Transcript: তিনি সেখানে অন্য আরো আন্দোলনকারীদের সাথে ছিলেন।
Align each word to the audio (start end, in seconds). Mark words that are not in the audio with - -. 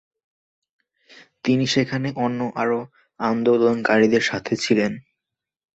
তিনি 1.43 1.65
সেখানে 1.67 2.07
অন্য 2.17 2.39
আরো 2.55 2.79
আন্দোলনকারীদের 3.19 4.23
সাথে 4.23 4.53
ছিলেন। 4.55 4.91